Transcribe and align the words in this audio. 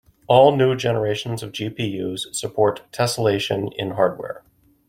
All 0.27 0.55
new 0.55 0.75
generations 0.75 1.43
of 1.43 1.51
GPUs 1.51 2.33
support 2.33 2.91
tesselation 2.91 3.71
in 3.77 3.91
hardware. 3.91 4.41